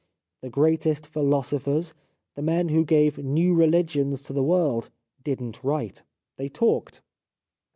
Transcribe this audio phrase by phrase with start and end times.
[0.41, 1.93] The greatest philosophers,
[2.35, 4.89] the men who gave new religions to the world,
[5.23, 6.01] did not write;
[6.37, 7.01] they talked.